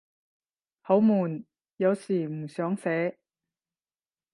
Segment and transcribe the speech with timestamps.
[0.81, 1.43] 好悶，
[1.77, 3.19] 有時唔想寫